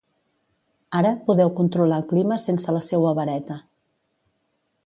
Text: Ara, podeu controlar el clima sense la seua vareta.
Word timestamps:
Ara, 0.99 1.11
podeu 1.27 1.51
controlar 1.59 2.01
el 2.03 2.07
clima 2.13 2.39
sense 2.47 2.77
la 2.79 2.83
seua 2.89 3.15
vareta. 3.23 3.63